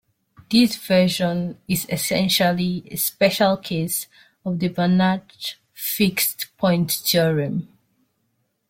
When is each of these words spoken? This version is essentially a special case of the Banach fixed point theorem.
This 0.49 0.77
version 0.77 1.59
is 1.67 1.85
essentially 1.87 2.83
a 2.89 2.95
special 2.95 3.55
case 3.57 4.07
of 4.43 4.57
the 4.57 4.67
Banach 4.69 5.57
fixed 5.75 6.47
point 6.57 6.91
theorem. 6.91 7.67